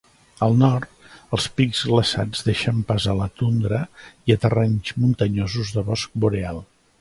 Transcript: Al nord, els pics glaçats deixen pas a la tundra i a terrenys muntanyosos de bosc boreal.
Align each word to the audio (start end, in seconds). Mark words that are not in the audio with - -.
Al 0.45 0.53
nord, 0.59 0.85
els 1.37 1.43
pics 1.59 1.81
glaçats 1.91 2.41
deixen 2.47 2.79
pas 2.93 3.05
a 3.13 3.15
la 3.19 3.27
tundra 3.43 3.83
i 4.31 4.35
a 4.37 4.39
terrenys 4.47 4.95
muntanyosos 5.05 5.75
de 5.77 5.85
bosc 5.93 6.19
boreal. 6.27 6.65